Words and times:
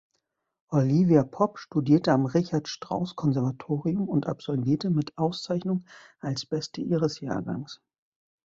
Olivia 0.71 1.23
Pop 1.23 1.59
studierte 1.59 2.11
am 2.11 2.25
Richard-Strauss-Konservatorium 2.25 4.09
und 4.09 4.25
absolvierte 4.25 4.89
mit 4.89 5.15
Auszeichnung 5.15 5.85
als 6.19 6.47
Beste 6.47 6.81
ihres 6.81 7.19
Jahrgangs. 7.19 7.79